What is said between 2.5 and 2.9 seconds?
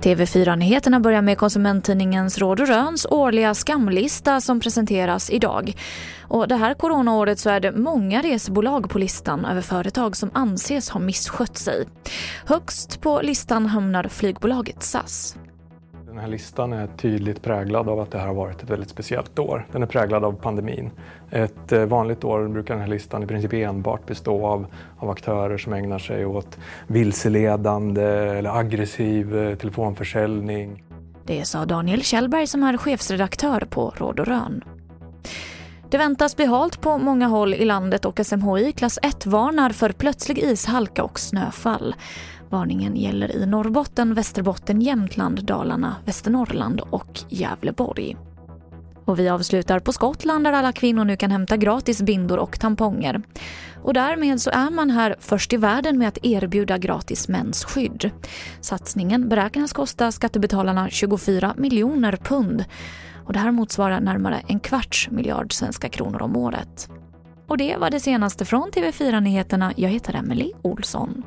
och